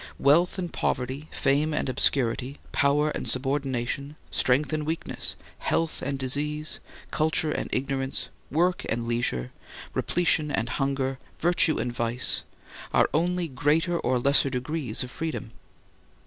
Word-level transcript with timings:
Wealth 0.17 0.57
and 0.57 0.73
poverty, 0.73 1.27
fame 1.29 1.75
and 1.75 1.87
obscurity, 1.87 2.57
power 2.71 3.11
and 3.11 3.27
subordination, 3.27 4.15
strength 4.31 4.73
and 4.73 4.83
weakness, 4.83 5.35
health 5.59 6.01
and 6.01 6.17
disease, 6.17 6.79
culture 7.11 7.51
and 7.51 7.69
ignorance, 7.71 8.27
work 8.49 8.83
and 8.89 9.07
leisure, 9.07 9.51
repletion 9.93 10.49
and 10.49 10.69
hunger, 10.69 11.19
virtue 11.39 11.77
and 11.77 11.93
vice, 11.93 12.41
are 12.91 13.11
only 13.13 13.47
greater 13.47 13.99
or 13.99 14.17
lesser 14.19 14.49
degrees 14.49 15.03
of 15.03 15.11
freedom. 15.11 15.51